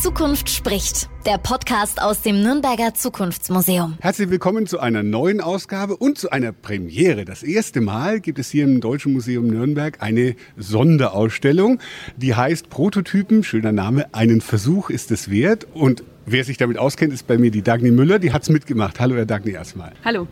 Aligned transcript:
Zukunft 0.00 0.50
spricht. 0.50 1.08
Der 1.26 1.38
Podcast 1.38 2.02
aus 2.02 2.22
dem 2.22 2.42
Nürnberger 2.42 2.94
Zukunftsmuseum. 2.94 3.96
Herzlich 4.00 4.30
willkommen 4.30 4.66
zu 4.66 4.78
einer 4.78 5.02
neuen 5.02 5.40
Ausgabe 5.40 5.96
und 5.96 6.18
zu 6.18 6.30
einer 6.30 6.52
Premiere. 6.52 7.24
Das 7.24 7.42
erste 7.42 7.80
Mal 7.80 8.20
gibt 8.20 8.38
es 8.38 8.50
hier 8.50 8.64
im 8.64 8.80
Deutschen 8.80 9.12
Museum 9.12 9.46
Nürnberg 9.46 10.02
eine 10.02 10.36
Sonderausstellung, 10.56 11.78
die 12.16 12.34
heißt 12.34 12.68
Prototypen, 12.68 13.42
schöner 13.42 13.72
Name, 13.72 14.12
einen 14.14 14.40
Versuch 14.40 14.90
ist 14.90 15.10
es 15.10 15.30
wert. 15.30 15.66
Und 15.72 16.04
wer 16.26 16.44
sich 16.44 16.58
damit 16.58 16.78
auskennt, 16.78 17.12
ist 17.12 17.26
bei 17.26 17.38
mir 17.38 17.50
die 17.50 17.62
Dagny 17.62 17.90
Müller, 17.90 18.18
die 18.18 18.32
hat's 18.32 18.50
mitgemacht. 18.50 19.00
Hallo, 19.00 19.16
Herr 19.16 19.26
Dagny, 19.26 19.52
erstmal. 19.52 19.92
Hallo. 20.04 20.26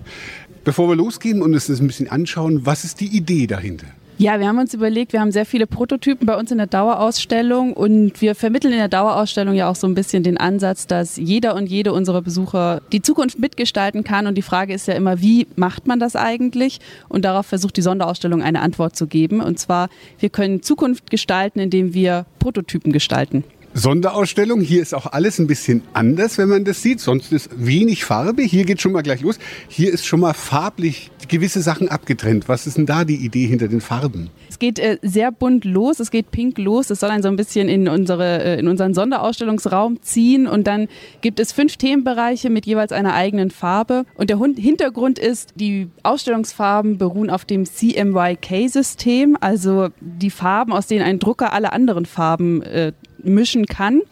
Bevor 0.64 0.88
wir 0.88 0.96
losgehen 0.96 1.42
und 1.42 1.54
uns 1.54 1.66
das 1.66 1.80
ein 1.80 1.86
bisschen 1.86 2.10
anschauen, 2.10 2.66
was 2.66 2.84
ist 2.84 3.00
die 3.00 3.16
Idee 3.16 3.46
dahinter? 3.46 3.86
Ja, 4.18 4.38
wir 4.38 4.46
haben 4.46 4.58
uns 4.58 4.74
überlegt, 4.74 5.12
wir 5.12 5.20
haben 5.20 5.32
sehr 5.32 5.46
viele 5.46 5.66
Prototypen 5.66 6.26
bei 6.26 6.36
uns 6.36 6.50
in 6.52 6.58
der 6.58 6.66
Dauerausstellung 6.66 7.72
und 7.72 8.20
wir 8.20 8.34
vermitteln 8.34 8.72
in 8.72 8.78
der 8.78 8.88
Dauerausstellung 8.88 9.54
ja 9.54 9.68
auch 9.68 9.74
so 9.74 9.86
ein 9.86 9.94
bisschen 9.94 10.22
den 10.22 10.36
Ansatz, 10.36 10.86
dass 10.86 11.16
jeder 11.16 11.54
und 11.56 11.66
jede 11.66 11.92
unserer 11.92 12.22
Besucher 12.22 12.82
die 12.92 13.02
Zukunft 13.02 13.38
mitgestalten 13.38 14.04
kann 14.04 14.26
und 14.26 14.36
die 14.36 14.42
Frage 14.42 14.74
ist 14.74 14.86
ja 14.86 14.94
immer, 14.94 15.20
wie 15.20 15.48
macht 15.56 15.86
man 15.86 15.98
das 15.98 16.14
eigentlich? 16.14 16.78
Und 17.08 17.24
darauf 17.24 17.46
versucht 17.46 17.76
die 17.76 17.82
Sonderausstellung 17.82 18.42
eine 18.42 18.60
Antwort 18.60 18.96
zu 18.96 19.06
geben 19.06 19.40
und 19.40 19.58
zwar, 19.58 19.88
wir 20.18 20.28
können 20.28 20.62
Zukunft 20.62 21.10
gestalten, 21.10 21.58
indem 21.58 21.94
wir 21.94 22.26
Prototypen 22.38 22.92
gestalten. 22.92 23.44
Sonderausstellung. 23.74 24.60
Hier 24.60 24.82
ist 24.82 24.94
auch 24.94 25.06
alles 25.06 25.38
ein 25.38 25.46
bisschen 25.46 25.82
anders, 25.94 26.38
wenn 26.38 26.48
man 26.48 26.64
das 26.64 26.82
sieht. 26.82 27.00
Sonst 27.00 27.32
ist 27.32 27.50
wenig 27.56 28.04
Farbe. 28.04 28.42
Hier 28.42 28.64
geht 28.64 28.80
schon 28.80 28.92
mal 28.92 29.02
gleich 29.02 29.22
los. 29.22 29.38
Hier 29.68 29.92
ist 29.92 30.06
schon 30.06 30.20
mal 30.20 30.34
farblich 30.34 31.10
gewisse 31.28 31.62
Sachen 31.62 31.88
abgetrennt. 31.88 32.48
Was 32.48 32.66
ist 32.66 32.76
denn 32.76 32.86
da 32.86 33.04
die 33.04 33.16
Idee 33.16 33.46
hinter 33.46 33.68
den 33.68 33.80
Farben? 33.80 34.30
Es 34.50 34.58
geht 34.58 34.78
äh, 34.78 34.98
sehr 35.02 35.32
bunt 35.32 35.64
los. 35.64 36.00
Es 36.00 36.10
geht 36.10 36.30
pink 36.30 36.58
los. 36.58 36.90
Es 36.90 37.00
soll 37.00 37.08
dann 37.08 37.22
so 37.22 37.28
ein 37.28 37.36
bisschen 37.36 37.68
in, 37.68 37.88
unsere, 37.88 38.44
äh, 38.44 38.58
in 38.58 38.68
unseren 38.68 38.92
Sonderausstellungsraum 38.92 40.02
ziehen. 40.02 40.46
Und 40.46 40.66
dann 40.66 40.88
gibt 41.22 41.40
es 41.40 41.52
fünf 41.52 41.76
Themenbereiche 41.76 42.50
mit 42.50 42.66
jeweils 42.66 42.92
einer 42.92 43.14
eigenen 43.14 43.50
Farbe. 43.50 44.04
Und 44.14 44.28
der 44.28 44.38
Hintergrund 44.38 45.18
ist, 45.18 45.54
die 45.54 45.88
Ausstellungsfarben 46.02 46.98
beruhen 46.98 47.30
auf 47.30 47.46
dem 47.46 47.64
CMYK-System. 47.64 49.38
Also 49.40 49.88
die 50.00 50.30
Farben, 50.30 50.72
aus 50.72 50.86
denen 50.86 51.02
ein 51.02 51.18
Drucker 51.18 51.52
alle 51.52 51.72
anderen 51.72 52.04
Farben 52.04 52.62
äh, 52.62 52.92
mischen 53.22 53.66
kann. 53.66 54.02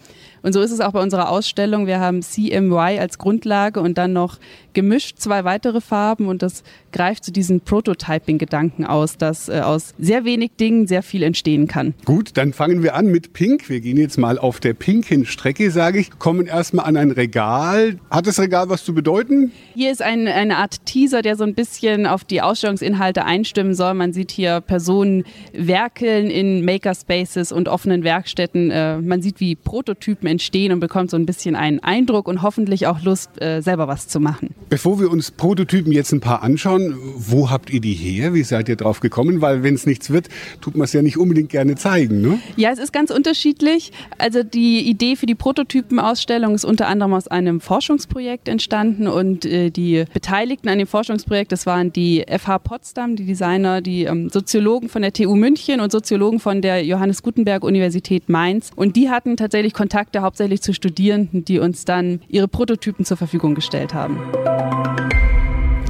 Und 0.43 0.53
so 0.53 0.61
ist 0.61 0.71
es 0.71 0.79
auch 0.79 0.91
bei 0.91 1.01
unserer 1.01 1.29
Ausstellung. 1.29 1.85
Wir 1.85 1.99
haben 1.99 2.21
CMY 2.21 2.99
als 2.99 3.17
Grundlage 3.17 3.79
und 3.79 3.97
dann 3.97 4.13
noch 4.13 4.39
gemischt 4.73 5.19
zwei 5.19 5.43
weitere 5.43 5.81
Farben 5.81 6.27
und 6.27 6.41
das 6.41 6.63
greift 6.91 7.23
zu 7.23 7.31
diesen 7.31 7.61
Prototyping-Gedanken 7.61 8.85
aus, 8.85 9.17
dass 9.17 9.49
äh, 9.49 9.61
aus 9.61 9.93
sehr 9.97 10.25
wenig 10.25 10.51
Dingen 10.59 10.87
sehr 10.87 11.03
viel 11.03 11.23
entstehen 11.23 11.67
kann. 11.67 11.93
Gut, 12.05 12.31
dann 12.35 12.53
fangen 12.53 12.83
wir 12.83 12.95
an 12.95 13.07
mit 13.07 13.33
Pink. 13.33 13.69
Wir 13.69 13.81
gehen 13.81 13.97
jetzt 13.97 14.17
mal 14.17 14.37
auf 14.37 14.59
der 14.59 14.73
pinken 14.73 15.25
Strecke, 15.25 15.71
sage 15.71 15.99
ich, 15.99 16.11
kommen 16.19 16.47
erstmal 16.47 16.85
an 16.85 16.97
ein 16.97 17.11
Regal. 17.11 17.99
Hat 18.09 18.27
das 18.27 18.39
Regal 18.39 18.69
was 18.69 18.83
zu 18.83 18.93
bedeuten? 18.93 19.51
Hier 19.73 19.91
ist 19.91 20.01
ein, 20.01 20.27
eine 20.27 20.57
Art 20.57 20.85
Teaser, 20.85 21.21
der 21.21 21.35
so 21.35 21.43
ein 21.43 21.55
bisschen 21.55 22.05
auf 22.05 22.23
die 22.23 22.41
Ausstellungsinhalte 22.41 23.25
einstimmen 23.25 23.73
soll. 23.73 23.93
Man 23.93 24.13
sieht 24.13 24.31
hier 24.31 24.61
Personen 24.61 25.23
werkeln 25.53 26.29
in 26.29 26.65
Makerspaces 26.65 27.51
und 27.51 27.69
offenen 27.69 28.03
Werkstätten. 28.03 28.71
Äh, 28.71 28.97
man 28.97 29.21
sieht, 29.21 29.39
wie 29.39 29.55
Prototypen 29.55 30.27
entstehen 30.27 30.71
und 30.71 30.79
bekommt 30.79 31.09
so 31.09 31.17
ein 31.17 31.25
bisschen 31.25 31.55
einen 31.55 31.79
Eindruck 31.79 32.27
und 32.27 32.41
hoffentlich 32.41 32.87
auch 32.87 33.01
Lust, 33.01 33.41
äh, 33.41 33.61
selber 33.61 33.87
was 33.87 34.07
zu 34.07 34.19
machen. 34.19 34.53
Bevor 34.71 35.01
wir 35.01 35.11
uns 35.11 35.31
Prototypen 35.31 35.91
jetzt 35.91 36.13
ein 36.13 36.21
paar 36.21 36.43
anschauen, 36.43 36.95
wo 37.17 37.49
habt 37.49 37.69
ihr 37.71 37.81
die 37.81 37.91
her? 37.91 38.33
Wie 38.33 38.43
seid 38.43 38.69
ihr 38.69 38.77
drauf 38.77 39.01
gekommen? 39.01 39.41
Weil 39.41 39.63
wenn 39.63 39.73
es 39.73 39.85
nichts 39.85 40.11
wird, 40.11 40.29
tut 40.61 40.77
man 40.77 40.85
es 40.85 40.93
ja 40.93 41.01
nicht 41.01 41.17
unbedingt 41.17 41.49
gerne 41.49 41.75
zeigen, 41.75 42.21
ne? 42.21 42.39
Ja, 42.55 42.71
es 42.71 42.79
ist 42.79 42.93
ganz 42.93 43.11
unterschiedlich. 43.11 43.91
Also 44.17 44.43
die 44.43 44.89
Idee 44.89 45.17
für 45.17 45.25
die 45.25 45.35
Prototypenausstellung 45.35 46.55
ist 46.55 46.63
unter 46.63 46.87
anderem 46.87 47.13
aus 47.13 47.27
einem 47.27 47.59
Forschungsprojekt 47.59 48.47
entstanden 48.47 49.07
und 49.07 49.43
äh, 49.43 49.71
die 49.71 50.05
Beteiligten 50.13 50.69
an 50.69 50.77
dem 50.77 50.87
Forschungsprojekt, 50.87 51.51
das 51.51 51.65
waren 51.65 51.91
die 51.91 52.23
FH 52.29 52.59
Potsdam, 52.59 53.17
die 53.17 53.25
Designer, 53.25 53.81
die 53.81 54.05
ähm, 54.05 54.29
Soziologen 54.29 54.87
von 54.87 55.01
der 55.01 55.11
TU 55.11 55.35
München 55.35 55.81
und 55.81 55.91
Soziologen 55.91 56.39
von 56.39 56.61
der 56.61 56.85
Johannes 56.85 57.23
Gutenberg 57.23 57.65
Universität 57.65 58.29
Mainz 58.29 58.71
und 58.77 58.95
die 58.95 59.09
hatten 59.09 59.35
tatsächlich 59.35 59.73
Kontakte 59.73 60.21
hauptsächlich 60.21 60.61
zu 60.61 60.73
Studierenden, 60.73 61.43
die 61.43 61.59
uns 61.59 61.83
dann 61.83 62.21
ihre 62.29 62.47
Prototypen 62.47 63.03
zur 63.03 63.17
Verfügung 63.17 63.53
gestellt 63.53 63.93
haben. 63.93 64.17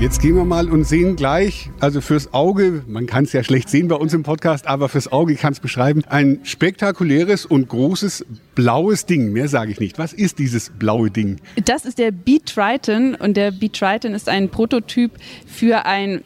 Jetzt 0.02 0.20
gehen 0.20 0.36
wir 0.36 0.46
mal 0.46 0.68
und 0.68 0.84
sehen 0.84 1.16
gleich, 1.16 1.70
also 1.80 2.02
fürs 2.02 2.34
Auge, 2.34 2.84
man 2.88 3.06
kann 3.06 3.26
es 3.26 3.34
ja 3.34 3.44
schlecht 3.44 3.70
sehen 3.70 3.88
bei 3.88 3.96
uns 3.96 4.16
im 4.16 4.24
Podcast, 4.24 4.66
aber 4.66 4.90
fürs 4.90 5.12
Auge 5.12 5.36
kann 5.36 5.54
es 5.54 5.60
beschreiben, 5.60 6.02
ein 6.10 6.40
spektakuläres 6.42 7.46
und 7.46 7.70
großes 7.70 8.26
blaues 8.56 9.06
Ding. 9.06 9.32
Mehr 9.32 9.48
sage 9.48 9.72
ich 9.72 9.80
nicht. 9.80 10.00
Was 10.00 10.12
ist 10.12 10.40
dieses 10.40 10.72
blaue 10.72 11.12
Ding? 11.12 11.38
Das 11.66 11.86
ist 11.86 12.00
der 12.00 12.10
Beat 12.10 12.48
Triton 12.48 13.14
und 13.14 13.38
der 13.38 13.52
Beat 13.52 13.74
Triton 13.74 14.16
ist 14.16 14.28
ein 14.28 14.50
Prototyp 14.50 15.12
für 15.46 15.86
ein 15.86 16.24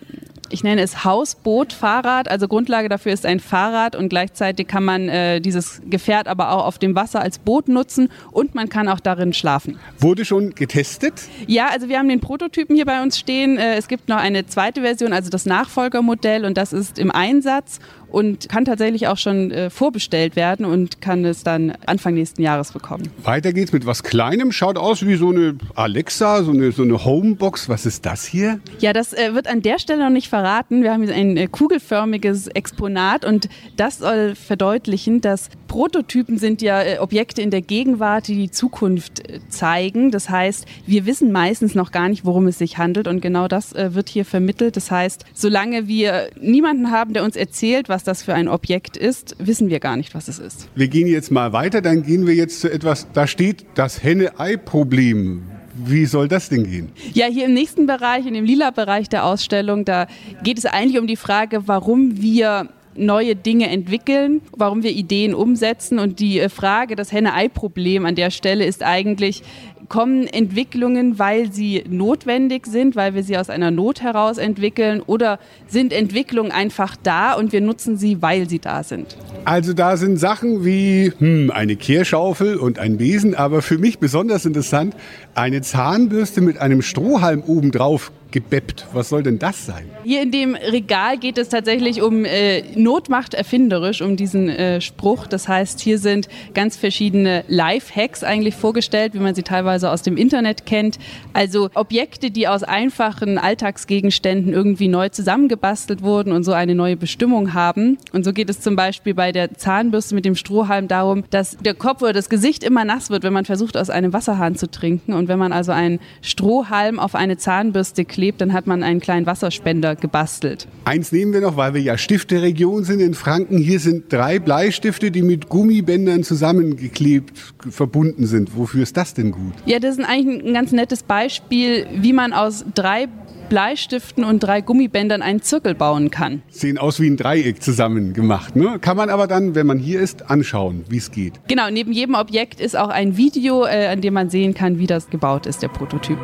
ich 0.55 0.63
nenne 0.63 0.81
es 0.81 1.03
Hausboot-Fahrrad. 1.03 2.29
Also 2.29 2.47
Grundlage 2.47 2.87
dafür 2.87 3.11
ist 3.11 3.25
ein 3.25 3.41
Fahrrad 3.41 3.93
und 3.93 4.07
gleichzeitig 4.07 4.67
kann 4.67 4.85
man 4.85 5.09
äh, 5.09 5.41
dieses 5.41 5.81
Gefährt 5.89 6.29
aber 6.29 6.53
auch 6.53 6.65
auf 6.65 6.79
dem 6.79 6.95
Wasser 6.95 7.19
als 7.19 7.39
Boot 7.39 7.67
nutzen 7.67 8.09
und 8.31 8.55
man 8.55 8.69
kann 8.69 8.87
auch 8.87 9.01
darin 9.01 9.33
schlafen. 9.33 9.77
Wurde 9.99 10.23
schon 10.23 10.55
getestet? 10.55 11.23
Ja, 11.45 11.67
also 11.73 11.89
wir 11.89 11.99
haben 11.99 12.07
den 12.07 12.21
Prototypen 12.21 12.73
hier 12.73 12.85
bei 12.85 13.03
uns 13.03 13.19
stehen. 13.19 13.57
Äh, 13.57 13.75
es 13.75 13.89
gibt 13.89 14.07
noch 14.07 14.15
eine 14.15 14.45
zweite 14.45 14.79
Version, 14.79 15.11
also 15.11 15.29
das 15.29 15.45
Nachfolgermodell 15.45 16.45
und 16.45 16.55
das 16.55 16.71
ist 16.71 16.99
im 16.99 17.11
Einsatz 17.11 17.79
und 18.09 18.49
kann 18.49 18.65
tatsächlich 18.65 19.07
auch 19.07 19.17
schon 19.17 19.51
äh, 19.51 19.69
vorbestellt 19.69 20.35
werden 20.35 20.65
und 20.65 21.01
kann 21.01 21.25
es 21.25 21.43
dann 21.43 21.73
Anfang 21.85 22.13
nächsten 22.13 22.41
Jahres 22.41 22.71
bekommen. 22.71 23.09
Weiter 23.23 23.53
geht's 23.53 23.71
mit 23.71 23.85
was 23.85 24.03
Kleinem. 24.03 24.51
Schaut 24.51 24.77
aus 24.77 25.05
wie 25.05 25.15
so 25.15 25.29
eine 25.29 25.57
Alexa, 25.75 26.43
so 26.43 26.51
eine, 26.51 26.71
so 26.71 26.83
eine 26.83 27.03
Homebox. 27.03 27.69
Was 27.69 27.85
ist 27.85 28.05
das 28.05 28.25
hier? 28.25 28.59
Ja, 28.79 28.93
das 28.93 29.13
äh, 29.13 29.33
wird 29.33 29.47
an 29.47 29.61
der 29.61 29.79
Stelle 29.79 30.03
noch 30.03 30.09
nicht 30.09 30.29
verraten. 30.29 30.83
Wir 30.83 30.91
haben 30.93 31.03
hier 31.03 31.13
ein 31.13 31.37
äh, 31.37 31.47
kugelförmiges 31.47 32.47
Exponat 32.47 33.25
und 33.25 33.49
das 33.77 33.99
soll 33.99 34.35
verdeutlichen, 34.35 35.21
dass 35.21 35.49
Prototypen 35.67 36.37
sind 36.37 36.61
ja 36.61 36.81
äh, 36.81 36.99
Objekte 36.99 37.41
in 37.41 37.51
der 37.51 37.61
Gegenwart, 37.61 38.27
die 38.27 38.35
die 38.35 38.51
Zukunft 38.51 39.29
äh, 39.29 39.39
zeigen. 39.55 40.11
Das 40.11 40.29
heißt, 40.29 40.65
wir 40.85 41.05
wissen 41.05 41.31
meistens 41.31 41.75
noch 41.75 41.91
gar 41.91 42.09
nicht, 42.09 42.25
worum 42.25 42.47
es 42.47 42.57
sich 42.57 42.77
handelt 42.77 43.07
und 43.07 43.21
genau 43.21 43.47
das 43.47 43.73
äh, 43.73 43.93
wird 43.93 44.09
hier 44.09 44.25
vermittelt. 44.25 44.75
Das 44.75 44.91
heißt, 44.91 45.25
solange 45.33 45.87
wir 45.87 46.29
niemanden 46.39 46.91
haben, 46.91 47.13
der 47.13 47.23
uns 47.23 47.35
erzählt, 47.35 47.89
was 47.89 48.03
das 48.03 48.23
für 48.23 48.33
ein 48.33 48.47
Objekt 48.47 48.97
ist, 48.97 49.35
wissen 49.39 49.69
wir 49.69 49.79
gar 49.79 49.97
nicht, 49.97 50.13
was 50.13 50.27
es 50.27 50.39
ist. 50.39 50.69
Wir 50.75 50.87
gehen 50.87 51.07
jetzt 51.07 51.31
mal 51.31 51.53
weiter, 51.53 51.81
dann 51.81 52.03
gehen 52.03 52.27
wir 52.27 52.35
jetzt 52.35 52.61
zu 52.61 52.71
etwas, 52.71 53.07
da 53.13 53.27
steht 53.27 53.65
das 53.75 54.03
Henne-Ei-Problem. 54.03 55.43
Wie 55.77 56.05
soll 56.05 56.29
das 56.29 56.47
denn 56.47 56.63
gehen? 56.63 56.91
Ja, 57.13 57.25
hier 57.25 57.45
im 57.45 57.53
nächsten 57.53 57.85
Bereich, 57.85 58.25
in 58.25 58.33
dem 58.33 58.45
lila 58.45 58.71
Bereich 58.71 59.09
der 59.09 59.25
Ausstellung, 59.25 59.83
da 59.83 60.07
geht 60.41 60.57
es 60.57 60.65
eigentlich 60.65 60.99
um 60.99 61.05
die 61.05 61.17
Frage, 61.17 61.67
warum 61.67 62.21
wir 62.21 62.69
neue 62.95 63.35
Dinge 63.35 63.69
entwickeln, 63.69 64.41
warum 64.55 64.83
wir 64.83 64.91
Ideen 64.91 65.33
umsetzen. 65.33 65.99
Und 65.99 66.19
die 66.19 66.39
äh, 66.39 66.49
Frage, 66.49 66.95
das 66.95 67.11
Henne-Ei-Problem 67.11 68.05
an 68.05 68.15
der 68.15 68.31
Stelle 68.31 68.65
ist 68.65 68.83
eigentlich, 68.83 69.43
kommen 69.89 70.27
Entwicklungen, 70.27 71.19
weil 71.19 71.51
sie 71.51 71.83
notwendig 71.87 72.65
sind, 72.65 72.95
weil 72.95 73.13
wir 73.13 73.23
sie 73.23 73.37
aus 73.37 73.49
einer 73.49 73.71
Not 73.71 74.01
heraus 74.01 74.37
entwickeln 74.37 75.01
oder 75.01 75.39
sind 75.67 75.93
Entwicklungen 75.93 76.51
einfach 76.51 76.95
da 77.01 77.33
und 77.33 77.51
wir 77.51 77.61
nutzen 77.61 77.97
sie, 77.97 78.21
weil 78.21 78.49
sie 78.49 78.59
da 78.59 78.83
sind? 78.83 79.15
Also 79.43 79.73
da 79.73 79.97
sind 79.97 80.17
Sachen 80.17 80.65
wie 80.65 81.13
hm, 81.17 81.51
eine 81.51 81.75
Kehrschaufel 81.75 82.57
und 82.57 82.79
ein 82.79 82.97
Besen, 82.97 83.35
aber 83.35 83.61
für 83.61 83.77
mich 83.77 83.99
besonders 83.99 84.45
interessant, 84.45 84.95
eine 85.35 85.61
Zahnbürste 85.61 86.41
mit 86.41 86.57
einem 86.57 86.81
Strohhalm 86.81 87.43
obendrauf 87.45 88.11
gebeppt. 88.35 88.85
Was 88.91 89.07
soll 89.07 89.23
denn 89.23 89.39
das 89.39 89.65
sein? 89.65 89.85
Hier 90.03 90.21
in 90.21 90.29
dem 90.29 90.55
Regal 90.55 91.17
geht 91.17 91.37
es 91.37 91.47
tatsächlich 91.47 92.01
um 92.01 92.25
äh, 92.25 92.63
Notmacht 92.75 93.33
erfinderisch, 93.33 94.01
um 94.01 94.17
diesen 94.17 94.49
äh, 94.49 94.81
Spruch. 94.81 95.25
Das 95.25 95.47
heißt, 95.47 95.79
hier 95.79 95.99
sind 95.99 96.27
ganz 96.53 96.75
verschiedene 96.75 97.45
Life-Hacks 97.47 98.25
eigentlich 98.25 98.55
vorgestellt, 98.55 99.13
wie 99.13 99.19
man 99.19 99.35
sie 99.35 99.43
teilweise 99.43 99.89
aus 99.89 100.01
dem 100.01 100.17
Internet 100.17 100.65
kennt. 100.65 100.99
Also 101.31 101.69
Objekte, 101.75 102.29
die 102.29 102.49
aus 102.49 102.63
einfachen 102.63 103.37
Alltagsgegenständen 103.37 104.51
irgendwie 104.51 104.89
neu 104.89 105.07
zusammengebastelt 105.07 106.01
wurden 106.01 106.33
und 106.33 106.43
so 106.43 106.51
eine 106.51 106.75
neue 106.75 106.97
Bestimmung 106.97 107.53
haben. 107.53 107.97
Und 108.11 108.25
so 108.25 108.33
geht 108.33 108.49
es 108.49 108.59
zum 108.59 108.75
Beispiel 108.75 109.13
bei 109.13 109.31
der 109.31 109.53
Zahnbürste 109.53 110.13
mit 110.13 110.25
dem 110.25 110.35
Strohhalm 110.35 110.89
darum, 110.89 111.23
dass 111.29 111.55
der 111.55 111.73
Kopf 111.73 112.01
oder 112.01 112.11
das 112.11 112.27
Gesicht 112.27 112.65
immer 112.65 112.83
nass 112.83 113.09
wird, 113.09 113.23
wenn 113.23 113.31
man 113.31 113.45
versucht, 113.45 113.77
aus 113.77 113.89
einem 113.89 114.11
Wasserhahn 114.11 114.57
zu 114.57 114.69
trinken. 114.69 115.13
Und 115.13 115.29
wenn 115.29 115.39
man 115.39 115.53
also 115.53 115.71
einen 115.71 116.01
Strohhalm 116.21 116.99
auf 116.99 117.15
eine 117.15 117.37
Zahnbürste 117.37 118.03
klebt, 118.03 118.24
klebt, 118.25 118.41
dann 118.41 118.53
hat 118.53 118.65
man 118.65 118.81
einen 118.81 118.99
kleinen 118.99 119.27
Wasserspender 119.27 119.95
gebastelt. 119.95 120.67
Eins 120.85 121.11
nehmen 121.11 121.31
wir 121.31 121.41
noch, 121.41 121.57
weil 121.57 121.75
wir 121.75 121.81
ja 121.81 121.95
Stifteregion 121.95 122.83
sind 122.83 122.99
in 122.99 123.13
Franken. 123.13 123.57
Hier 123.57 123.79
sind 123.79 124.11
drei 124.11 124.39
Bleistifte, 124.39 125.11
die 125.11 125.21
mit 125.21 125.47
Gummibändern 125.47 126.23
zusammengeklebt 126.23 127.37
verbunden 127.69 128.25
sind. 128.25 128.57
Wofür 128.57 128.81
ist 128.81 128.97
das 128.97 129.13
denn 129.13 129.31
gut? 129.31 129.53
Ja, 129.67 129.77
das 129.77 129.97
ist 129.97 130.05
eigentlich 130.05 130.43
ein 130.43 130.53
ganz 130.53 130.71
nettes 130.71 131.03
Beispiel, 131.03 131.85
wie 131.93 132.13
man 132.13 132.33
aus 132.33 132.65
drei 132.73 133.07
Bleistiften 133.47 134.23
und 134.23 134.39
drei 134.39 134.61
Gummibändern 134.61 135.21
einen 135.21 135.43
Zirkel 135.43 135.75
bauen 135.75 136.09
kann. 136.09 136.41
Sehen 136.49 136.79
aus 136.79 136.99
wie 136.99 137.07
ein 137.07 137.17
Dreieck 137.17 137.61
zusammen 137.61 138.13
gemacht. 138.13 138.55
Ne? 138.55 138.79
Kann 138.79 138.97
man 138.97 139.11
aber 139.11 139.27
dann, 139.27 139.53
wenn 139.53 139.67
man 139.67 139.77
hier 139.77 140.01
ist, 140.01 140.31
anschauen, 140.31 140.83
wie 140.89 140.97
es 140.97 141.11
geht. 141.11 141.33
Genau, 141.47 141.69
neben 141.69 141.91
jedem 141.91 142.15
Objekt 142.15 142.59
ist 142.59 142.75
auch 142.75 142.89
ein 142.89 143.17
Video, 143.17 143.65
äh, 143.65 143.85
an 143.85 144.01
dem 144.01 144.15
man 144.15 144.31
sehen 144.31 144.55
kann, 144.55 144.79
wie 144.79 144.87
das 144.87 145.11
gebaut 145.11 145.45
ist, 145.45 145.61
der 145.61 145.67
Prototyp. 145.67 146.17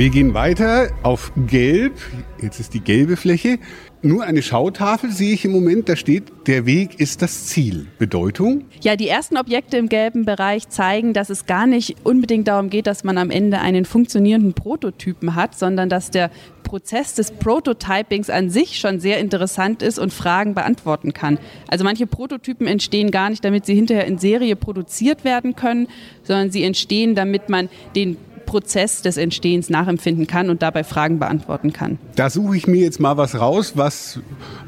Wir 0.00 0.08
gehen 0.08 0.32
weiter 0.32 0.88
auf 1.02 1.30
Gelb. 1.46 1.92
Jetzt 2.40 2.58
ist 2.58 2.72
die 2.72 2.80
gelbe 2.80 3.18
Fläche. 3.18 3.58
Nur 4.00 4.24
eine 4.24 4.40
Schautafel 4.40 5.10
sehe 5.10 5.34
ich 5.34 5.44
im 5.44 5.52
Moment. 5.52 5.90
Da 5.90 5.94
steht, 5.94 6.32
der 6.46 6.64
Weg 6.64 6.98
ist 7.00 7.20
das 7.20 7.48
Ziel. 7.48 7.86
Bedeutung? 7.98 8.64
Ja, 8.80 8.96
die 8.96 9.08
ersten 9.08 9.36
Objekte 9.36 9.76
im 9.76 9.90
gelben 9.90 10.24
Bereich 10.24 10.70
zeigen, 10.70 11.12
dass 11.12 11.28
es 11.28 11.44
gar 11.44 11.66
nicht 11.66 11.96
unbedingt 12.02 12.48
darum 12.48 12.70
geht, 12.70 12.86
dass 12.86 13.04
man 13.04 13.18
am 13.18 13.30
Ende 13.30 13.60
einen 13.60 13.84
funktionierenden 13.84 14.54
Prototypen 14.54 15.34
hat, 15.34 15.54
sondern 15.54 15.90
dass 15.90 16.10
der 16.10 16.30
Prozess 16.62 17.12
des 17.14 17.32
Prototypings 17.32 18.30
an 18.30 18.48
sich 18.48 18.78
schon 18.78 19.00
sehr 19.00 19.18
interessant 19.18 19.82
ist 19.82 19.98
und 19.98 20.14
Fragen 20.14 20.54
beantworten 20.54 21.12
kann. 21.12 21.38
Also 21.68 21.84
manche 21.84 22.06
Prototypen 22.06 22.66
entstehen 22.66 23.10
gar 23.10 23.28
nicht, 23.28 23.44
damit 23.44 23.66
sie 23.66 23.74
hinterher 23.74 24.06
in 24.06 24.16
Serie 24.16 24.56
produziert 24.56 25.24
werden 25.24 25.56
können, 25.56 25.88
sondern 26.22 26.50
sie 26.50 26.62
entstehen, 26.62 27.14
damit 27.14 27.50
man 27.50 27.68
den 27.94 28.16
Prozess 28.50 29.00
des 29.00 29.16
Entstehens 29.16 29.70
nachempfinden 29.70 30.26
kann 30.26 30.50
und 30.50 30.60
dabei 30.60 30.82
Fragen 30.82 31.20
beantworten 31.20 31.72
kann. 31.72 32.00
Da 32.16 32.30
suche 32.30 32.56
ich 32.56 32.66
mir 32.66 32.80
jetzt 32.80 32.98
mal 32.98 33.16
was 33.16 33.38
raus, 33.38 33.74
was 33.76 34.18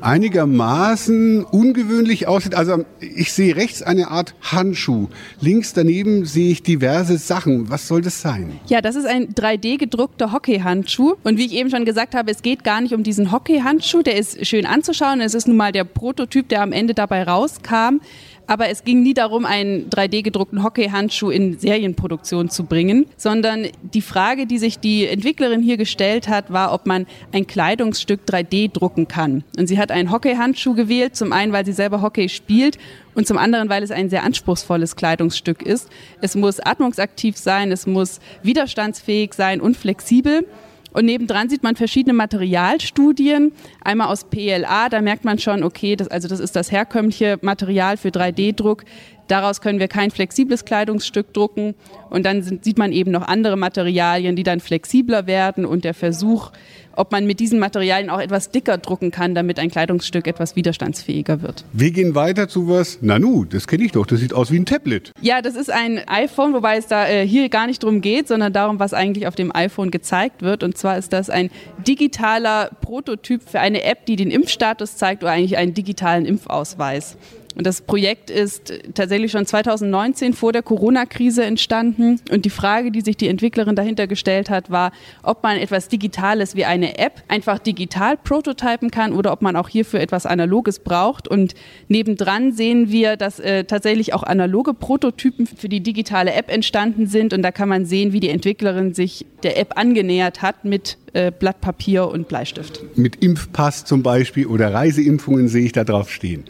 einigermaßen 0.00 1.42
ungewöhnlich 1.42 2.28
aussieht. 2.28 2.54
Also 2.54 2.84
ich 3.00 3.32
sehe 3.32 3.56
rechts 3.56 3.82
eine 3.82 4.12
Art 4.12 4.36
Handschuh. 4.40 5.08
Links 5.40 5.72
daneben 5.72 6.26
sehe 6.26 6.52
ich 6.52 6.62
diverse 6.62 7.18
Sachen. 7.18 7.70
Was 7.70 7.88
soll 7.88 8.02
das 8.02 8.20
sein? 8.20 8.52
Ja, 8.68 8.80
das 8.80 8.94
ist 8.94 9.06
ein 9.06 9.34
3D 9.34 9.78
gedruckter 9.78 10.32
Hockeyhandschuh. 10.32 11.16
Und 11.24 11.36
wie 11.36 11.46
ich 11.46 11.52
eben 11.52 11.68
schon 11.68 11.84
gesagt 11.84 12.14
habe, 12.14 12.30
es 12.30 12.42
geht 12.42 12.62
gar 12.62 12.82
nicht 12.82 12.94
um 12.94 13.02
diesen 13.02 13.32
Hockeyhandschuh. 13.32 14.02
Der 14.02 14.16
ist 14.16 14.46
schön 14.46 14.64
anzuschauen. 14.64 15.20
Es 15.20 15.34
ist 15.34 15.48
nun 15.48 15.56
mal 15.56 15.72
der 15.72 15.82
Prototyp, 15.82 16.48
der 16.48 16.62
am 16.62 16.70
Ende 16.70 16.94
dabei 16.94 17.24
rauskam. 17.24 18.00
Aber 18.46 18.68
es 18.68 18.84
ging 18.84 19.02
nie 19.02 19.14
darum, 19.14 19.44
einen 19.44 19.88
3D-gedruckten 19.90 20.62
Hockeyhandschuh 20.62 21.30
in 21.30 21.58
Serienproduktion 21.58 22.50
zu 22.50 22.64
bringen, 22.64 23.06
sondern 23.16 23.68
die 23.82 24.02
Frage, 24.02 24.46
die 24.46 24.58
sich 24.58 24.78
die 24.78 25.06
Entwicklerin 25.06 25.62
hier 25.62 25.76
gestellt 25.76 26.28
hat, 26.28 26.52
war, 26.52 26.72
ob 26.72 26.86
man 26.86 27.06
ein 27.32 27.46
Kleidungsstück 27.46 28.20
3D 28.26 28.72
drucken 28.72 29.08
kann. 29.08 29.44
Und 29.58 29.68
sie 29.68 29.78
hat 29.78 29.90
einen 29.90 30.10
Hockeyhandschuh 30.10 30.74
gewählt, 30.74 31.16
zum 31.16 31.32
einen, 31.32 31.52
weil 31.52 31.64
sie 31.64 31.72
selber 31.72 32.02
Hockey 32.02 32.28
spielt 32.28 32.78
und 33.14 33.26
zum 33.26 33.38
anderen, 33.38 33.68
weil 33.68 33.82
es 33.82 33.90
ein 33.90 34.10
sehr 34.10 34.24
anspruchsvolles 34.24 34.96
Kleidungsstück 34.96 35.62
ist. 35.62 35.88
Es 36.20 36.34
muss 36.34 36.60
atmungsaktiv 36.60 37.36
sein, 37.36 37.72
es 37.72 37.86
muss 37.86 38.20
widerstandsfähig 38.42 39.34
sein 39.34 39.60
und 39.60 39.76
flexibel. 39.76 40.46
Und 40.92 41.06
nebendran 41.06 41.48
sieht 41.48 41.62
man 41.62 41.76
verschiedene 41.76 42.12
Materialstudien. 42.12 43.52
Einmal 43.82 44.08
aus 44.08 44.24
PLA, 44.24 44.88
da 44.88 45.00
merkt 45.00 45.24
man 45.24 45.38
schon, 45.38 45.62
okay, 45.62 45.96
das, 45.96 46.08
also 46.08 46.28
das 46.28 46.40
ist 46.40 46.56
das 46.56 46.70
herkömmliche 46.70 47.38
Material 47.40 47.96
für 47.96 48.08
3D-Druck. 48.08 48.84
Daraus 49.28 49.60
können 49.60 49.78
wir 49.78 49.88
kein 49.88 50.10
flexibles 50.10 50.64
Kleidungsstück 50.64 51.32
drucken. 51.32 51.74
Und 52.10 52.26
dann 52.26 52.42
sind, 52.42 52.64
sieht 52.64 52.78
man 52.78 52.92
eben 52.92 53.10
noch 53.10 53.26
andere 53.26 53.56
Materialien, 53.56 54.36
die 54.36 54.42
dann 54.42 54.60
flexibler 54.60 55.26
werden. 55.26 55.64
Und 55.64 55.84
der 55.84 55.94
Versuch, 55.94 56.50
ob 56.96 57.12
man 57.12 57.26
mit 57.26 57.40
diesen 57.40 57.58
Materialien 57.58 58.10
auch 58.10 58.20
etwas 58.20 58.50
dicker 58.50 58.78
drucken 58.78 59.10
kann, 59.10 59.34
damit 59.34 59.58
ein 59.58 59.70
Kleidungsstück 59.70 60.26
etwas 60.26 60.56
widerstandsfähiger 60.56 61.42
wird. 61.42 61.64
Wir 61.72 61.90
gehen 61.90 62.14
weiter 62.14 62.48
zu 62.48 62.68
was. 62.68 63.00
Nanu, 63.00 63.44
das 63.44 63.66
kenne 63.66 63.84
ich 63.84 63.92
doch. 63.92 64.06
Das 64.06 64.20
sieht 64.20 64.34
aus 64.34 64.50
wie 64.50 64.58
ein 64.58 64.66
Tablet. 64.66 65.12
Ja, 65.20 65.40
das 65.42 65.56
ist 65.56 65.70
ein 65.70 66.00
iPhone, 66.06 66.52
wobei 66.52 66.76
es 66.76 66.86
da 66.86 67.08
äh, 67.08 67.26
hier 67.26 67.48
gar 67.48 67.66
nicht 67.66 67.82
darum 67.82 68.00
geht, 68.00 68.28
sondern 68.28 68.52
darum, 68.52 68.78
was 68.78 68.92
eigentlich 68.92 69.26
auf 69.26 69.34
dem 69.34 69.54
iPhone 69.54 69.90
gezeigt 69.90 70.42
wird. 70.42 70.62
Und 70.62 70.76
zwar 70.76 70.98
ist 70.98 71.12
das 71.12 71.30
ein 71.30 71.50
digitaler 71.86 72.70
Prototyp 72.80 73.42
für 73.48 73.60
eine 73.60 73.82
App, 73.84 74.06
die 74.06 74.16
den 74.16 74.30
Impfstatus 74.30 74.96
zeigt 74.96 75.22
oder 75.22 75.32
eigentlich 75.32 75.56
einen 75.56 75.74
digitalen 75.74 76.26
Impfausweis. 76.26 77.16
Und 77.54 77.66
das 77.66 77.82
Projekt 77.82 78.30
ist 78.30 78.72
tatsächlich 78.94 79.32
schon 79.32 79.46
2019 79.46 80.32
vor 80.32 80.52
der 80.52 80.62
Corona-Krise 80.62 81.44
entstanden. 81.44 82.20
Und 82.30 82.44
die 82.44 82.50
Frage, 82.50 82.90
die 82.90 83.00
sich 83.00 83.16
die 83.16 83.28
Entwicklerin 83.28 83.76
dahinter 83.76 84.06
gestellt 84.06 84.50
hat, 84.50 84.70
war, 84.70 84.92
ob 85.22 85.42
man 85.42 85.56
etwas 85.56 85.88
Digitales 85.88 86.56
wie 86.56 86.64
eine 86.64 86.98
App 86.98 87.22
einfach 87.28 87.58
digital 87.58 88.16
prototypen 88.16 88.90
kann 88.90 89.12
oder 89.12 89.32
ob 89.32 89.42
man 89.42 89.56
auch 89.56 89.68
hierfür 89.68 90.00
etwas 90.00 90.26
Analoges 90.26 90.78
braucht. 90.78 91.28
Und 91.28 91.54
nebendran 91.88 92.52
sehen 92.52 92.90
wir, 92.90 93.16
dass 93.16 93.40
äh, 93.40 93.64
tatsächlich 93.64 94.14
auch 94.14 94.22
analoge 94.22 94.74
Prototypen 94.74 95.46
für 95.46 95.68
die 95.68 95.82
digitale 95.82 96.32
App 96.32 96.50
entstanden 96.50 97.06
sind. 97.06 97.32
Und 97.32 97.42
da 97.42 97.50
kann 97.52 97.68
man 97.68 97.84
sehen, 97.84 98.12
wie 98.12 98.20
die 98.20 98.30
Entwicklerin 98.30 98.94
sich 98.94 99.26
der 99.42 99.58
App 99.58 99.76
angenähert 99.76 100.42
hat 100.42 100.64
mit 100.64 100.98
äh, 101.14 101.30
Blatt 101.30 101.60
Papier 101.60 102.08
und 102.08 102.28
Bleistift. 102.28 102.82
Mit 102.96 103.22
Impfpass 103.22 103.84
zum 103.84 104.02
Beispiel 104.02 104.46
oder 104.46 104.72
Reiseimpfungen 104.72 105.48
sehe 105.48 105.66
ich 105.66 105.72
da 105.72 105.84
drauf 105.84 106.10
stehen. 106.10 106.44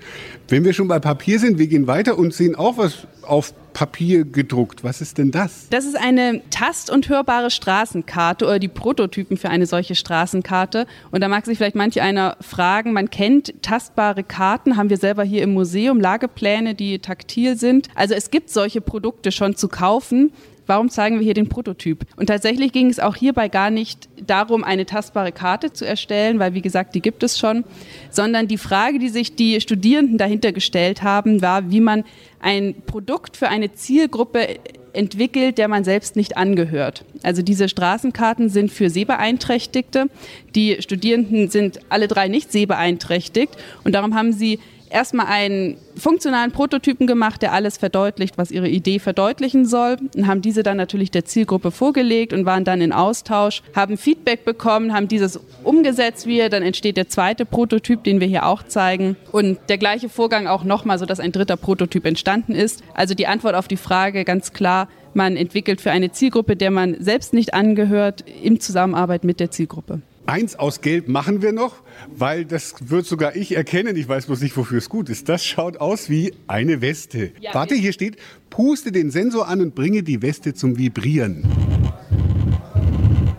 Wenn 0.49 0.65
wir 0.65 0.73
schon 0.73 0.89
bei 0.93 0.99
Papier 0.99 1.39
sind, 1.39 1.57
wir 1.57 1.69
gehen 1.69 1.87
weiter 1.87 2.19
und 2.19 2.35
sehen 2.35 2.55
auch 2.55 2.77
was 2.77 3.07
auf 3.23 3.55
Papier 3.73 4.27
gedruckt. 4.27 4.85
Was 4.85 5.01
ist 5.01 5.17
denn 5.17 5.31
das? 5.31 5.69
Das 5.71 5.87
ist 5.87 5.97
eine 5.97 6.43
tast- 6.51 6.91
und 6.91 7.09
hörbare 7.09 7.51
Straßenkarte 7.51 8.45
oder 8.45 8.59
die 8.59 8.69
Prototypen 8.69 9.39
für 9.39 9.49
eine 9.49 9.65
solche 9.65 9.95
Straßenkarte. 9.95 10.87
Und 11.11 11.23
da 11.23 11.29
mag 11.29 11.47
sich 11.47 11.57
vielleicht 11.57 11.77
manch 11.77 12.03
einer 12.03 12.37
fragen, 12.43 12.93
man 12.93 13.09
kennt 13.09 13.55
tastbare 13.63 14.23
Karten, 14.23 14.77
haben 14.77 14.91
wir 14.91 14.99
selber 14.99 15.25
hier 15.25 15.43
im 15.43 15.55
Museum, 15.55 15.99
Lagepläne, 15.99 16.75
die 16.75 16.99
taktil 16.99 17.57
sind. 17.57 17.89
Also 17.95 18.13
es 18.13 18.31
gibt 18.31 18.51
solche 18.51 18.83
Produkte 18.83 19.33
schon 19.33 19.57
zu 19.57 19.69
kaufen 19.69 20.31
warum 20.67 20.89
zeigen 20.91 21.19
wir 21.19 21.25
hier 21.25 21.35
den 21.35 21.49
Prototyp? 21.49 22.05
Und 22.17 22.27
tatsächlich 22.27 22.73
ging 22.73 22.89
es 22.89 23.01
auch 23.01 23.17
hierbei 23.17 23.49
gar 23.49 23.71
nicht 23.71 24.09
darum, 24.27 24.65
eine 24.65 24.87
tastbare 24.87 25.33
Karte 25.33 25.73
zu 25.73 25.87
erstellen, 25.87 26.39
weil 26.39 26.55
wie 26.55 26.63
gesagt, 26.63 26.95
die 26.95 27.01
gibt 27.01 27.23
es 27.23 27.39
schon, 27.39 27.65
sondern 28.11 28.49
die 28.49 28.59
Frage, 28.59 28.99
die 28.99 29.09
sich 29.09 29.35
die 29.35 29.61
Studierenden 29.61 30.19
dahinter 30.19 30.53
gestellt 30.53 31.03
haben, 31.03 31.43
war, 31.43 31.71
wie 31.71 31.81
man 31.81 32.05
ein 32.41 32.75
Produkt 32.87 33.37
für 33.37 33.49
eine 33.49 33.73
Zielgruppe 33.73 34.59
entwickelt, 34.93 35.59
der 35.59 35.69
man 35.69 35.85
selbst 35.85 36.17
nicht 36.17 36.37
angehört. 36.37 37.05
Also 37.23 37.43
diese 37.43 37.69
Straßenkarten 37.69 38.49
sind 38.49 38.71
für 38.71 38.91
Sehbeeinträchtigte. 38.91 40.07
Die 40.55 40.77
Studierenden 40.81 41.49
sind 41.51 41.81
alle 41.89 42.09
drei 42.09 42.29
nicht 42.29 42.53
sehbeeinträchtigt 42.53 43.57
und 43.85 43.95
darum 43.95 44.15
haben 44.15 44.33
sie 44.33 44.59
erstmal 44.93 45.27
einen 45.27 45.77
funktionalen 45.97 46.53
Prototypen 46.53 47.07
gemacht, 47.07 47.43
der 47.43 47.53
alles 47.53 47.79
verdeutlicht, 47.79 48.39
was 48.39 48.51
ihre 48.51 48.69
Idee 48.69 48.99
verdeutlichen 48.99 49.67
soll 49.67 49.97
und 50.15 50.27
haben 50.27 50.43
diese 50.43 50.63
dann 50.63 50.77
natürlich 50.77 51.11
der 51.11 51.25
Zielgruppe 51.25 51.71
vorgelegt 51.71 52.33
und 52.33 52.47
waren 52.47 52.65
dann 52.65 52.81
in 52.81 52.93
Austausch, 52.93 53.63
haben 53.75 53.97
Feedback 53.97 54.45
bekommen, 54.45 54.93
haben 54.93 55.09
dieses 55.09 55.41
umgesetzt 55.65 56.27
wieder, 56.27 56.49
dann 56.49 56.63
entsteht 56.63 56.97
der 56.97 57.09
zweite 57.09 57.45
Prototyp, 57.45 58.05
den 58.05 58.21
wir 58.21 58.27
hier 58.27 58.47
auch 58.47 58.63
zeigen 58.63 59.17
und 59.33 59.59
der 59.69 59.79
gleiche 59.79 60.09
Vorgang 60.09 60.47
auch 60.47 60.65
nochmal, 60.65 60.99
sodass 60.99 61.21
ein 61.21 61.33
dritter 61.33 61.57
Prototyp 61.57 62.07
entstanden 62.07 62.55
ist. 62.55 62.83
Also 62.95 63.15
die 63.15 63.27
Antwort 63.27 63.55
auf 63.55 63.69
die 63.69 63.77
Frage 63.77 64.25
ganz 64.25 64.53
klar, 64.53 64.89
man 65.15 65.37
entwickelt 65.37 65.81
für 65.81 65.91
eine 65.91 66.13
Zielgruppe, 66.13 66.57
der 66.57 66.71
man 66.71 66.97
selbst 66.99 67.35
nicht 67.35 67.55
angehört, 67.55 68.25
in 68.43 68.61
Zusammenarbeit 68.61 69.25
mit 69.25 69.41
der 69.41 69.51
Zielgruppe. 69.51 70.01
Eins 70.27 70.55
aus 70.55 70.81
Gelb 70.81 71.09
machen 71.09 71.43
wir 71.43 71.53
noch, 71.53 71.83
weil 72.15 72.45
das 72.45 72.75
wird 72.91 73.07
sogar 73.07 73.35
ich 73.35 73.57
erkennen. 73.57 73.97
Ich 73.97 74.09
weiß 74.09 74.27
bloß 74.27 74.41
nicht, 74.41 74.57
wofür 74.57 74.79
es 74.79 74.89
gut 74.89 75.09
ist. 75.09 75.29
Das 75.29 75.45
schaut 75.45 75.79
aus 75.79 76.09
wie 76.09 76.33
eine 76.47 76.81
Weste. 76.81 77.33
Ja, 77.41 77.53
Warte, 77.55 77.75
hier 77.75 77.93
steht, 77.93 78.17
puste 78.49 78.93
den 78.93 79.11
Sensor 79.11 79.49
an 79.49 79.61
und 79.61 79.75
bringe 79.75 80.03
die 80.03 80.23
Weste 80.23 80.55
zum 80.55 80.79
Vibrieren. 80.79 81.45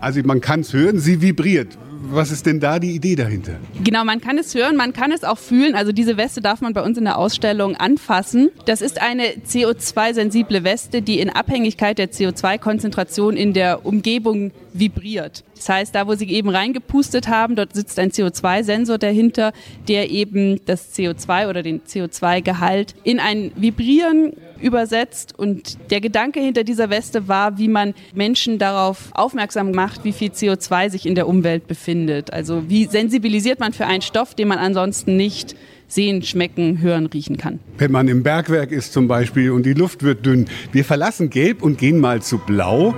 Also 0.00 0.20
man 0.24 0.42
kann 0.42 0.60
es 0.60 0.74
hören, 0.74 0.98
sie 0.98 1.22
vibriert 1.22 1.78
was 2.14 2.30
ist 2.30 2.46
denn 2.46 2.60
da 2.60 2.78
die 2.78 2.92
Idee 2.92 3.16
dahinter? 3.16 3.54
Genau, 3.82 4.04
man 4.04 4.20
kann 4.20 4.38
es 4.38 4.54
hören, 4.54 4.76
man 4.76 4.92
kann 4.92 5.12
es 5.12 5.24
auch 5.24 5.38
fühlen. 5.38 5.74
Also 5.74 5.92
diese 5.92 6.16
Weste 6.16 6.40
darf 6.40 6.60
man 6.60 6.72
bei 6.72 6.82
uns 6.82 6.98
in 6.98 7.04
der 7.04 7.18
Ausstellung 7.18 7.76
anfassen. 7.76 8.50
Das 8.66 8.82
ist 8.82 9.00
eine 9.00 9.24
CO2-sensible 9.46 10.64
Weste, 10.64 11.02
die 11.02 11.20
in 11.20 11.30
Abhängigkeit 11.30 11.98
der 11.98 12.10
CO2-Konzentration 12.10 13.36
in 13.36 13.52
der 13.52 13.84
Umgebung 13.86 14.52
vibriert. 14.72 15.44
Das 15.56 15.68
heißt, 15.68 15.94
da 15.94 16.06
wo 16.06 16.14
Sie 16.14 16.28
eben 16.28 16.48
reingepustet 16.48 17.28
haben, 17.28 17.56
dort 17.56 17.74
sitzt 17.74 17.98
ein 17.98 18.10
CO2-Sensor 18.10 18.98
dahinter, 18.98 19.52
der 19.88 20.10
eben 20.10 20.60
das 20.66 20.94
CO2 20.94 21.48
oder 21.48 21.62
den 21.62 21.82
CO2-Gehalt 21.82 22.94
in 23.04 23.20
ein 23.20 23.52
Vibrieren 23.56 24.32
übersetzt. 24.64 25.38
Und 25.38 25.78
der 25.90 26.00
Gedanke 26.00 26.40
hinter 26.40 26.64
dieser 26.64 26.90
Weste 26.90 27.28
war, 27.28 27.58
wie 27.58 27.68
man 27.68 27.94
Menschen 28.14 28.58
darauf 28.58 29.10
aufmerksam 29.12 29.70
macht, 29.72 30.04
wie 30.04 30.12
viel 30.12 30.30
CO2 30.30 30.90
sich 30.90 31.06
in 31.06 31.14
der 31.14 31.28
Umwelt 31.28 31.68
befindet. 31.68 32.32
Also 32.32 32.64
wie 32.68 32.86
sensibilisiert 32.86 33.60
man 33.60 33.72
für 33.72 33.86
einen 33.86 34.02
Stoff, 34.02 34.34
den 34.34 34.48
man 34.48 34.58
ansonsten 34.58 35.16
nicht 35.16 35.54
sehen, 35.86 36.22
schmecken, 36.22 36.80
hören, 36.80 37.06
riechen 37.06 37.36
kann. 37.36 37.60
Wenn 37.78 37.92
man 37.92 38.08
im 38.08 38.22
Bergwerk 38.22 38.72
ist 38.72 38.92
zum 38.92 39.06
Beispiel 39.06 39.50
und 39.50 39.66
die 39.66 39.74
Luft 39.74 40.02
wird 40.02 40.24
dünn. 40.24 40.46
Wir 40.72 40.84
verlassen 40.84 41.30
Gelb 41.30 41.62
und 41.62 41.78
gehen 41.78 42.00
mal 42.00 42.22
zu 42.22 42.38
Blau. 42.38 42.94